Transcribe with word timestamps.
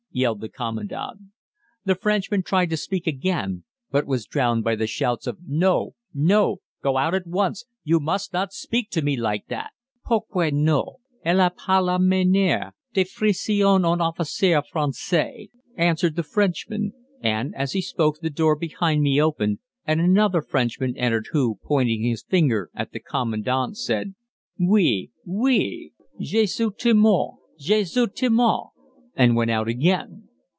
yelled 0.13 0.41
the 0.41 0.49
Commandant. 0.49 1.21
The 1.85 1.95
Frenchman 1.95 2.43
tried 2.43 2.69
to 2.71 2.75
speak 2.75 3.07
again, 3.07 3.63
but 3.91 4.05
was 4.05 4.25
drowned 4.25 4.61
by 4.61 4.75
the 4.75 4.85
shouts 4.85 5.25
of 5.25 5.37
"No, 5.47 5.95
no, 6.13 6.57
go 6.83 6.97
out 6.97 7.15
at 7.15 7.25
once, 7.25 7.63
you 7.85 7.97
must 8.01 8.33
not 8.33 8.51
speak 8.51 8.89
to 8.89 9.01
me 9.01 9.15
like 9.15 9.47
that." 9.47 9.69
"Pourquoi 10.03 10.49
non, 10.51 10.95
il 11.25 11.37
n'est 11.37 11.55
pas 11.55 11.79
la 11.81 11.97
manière 11.97 12.73
d'addresser 12.93 13.61
un 13.63 13.81
officier 14.01 14.61
Français," 14.69 15.47
answered 15.77 16.17
the 16.17 16.23
Frenchman; 16.23 16.91
and 17.21 17.55
as 17.55 17.71
he 17.71 17.81
spoke 17.81 18.19
the 18.19 18.29
door 18.29 18.57
behind 18.57 19.01
me 19.01 19.21
opened 19.21 19.59
and 19.85 20.01
another 20.01 20.41
Frenchman 20.41 20.93
entered 20.97 21.27
who, 21.31 21.57
pointing 21.63 22.03
his 22.03 22.21
finger 22.21 22.69
at 22.75 22.91
the 22.91 22.99
Commandant, 22.99 23.77
said, 23.77 24.13
"Oui, 24.59 25.09
oui, 25.25 25.93
je 26.19 26.45
suis 26.45 26.71
témoin, 26.77 27.37
je 27.57 27.85
suis 27.85 28.07
témoin," 28.07 28.67
and 29.13 29.35
went 29.35 29.51
out 29.51 29.67
again. 29.67 30.23